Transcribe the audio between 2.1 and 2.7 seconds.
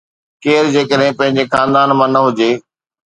نه هجي.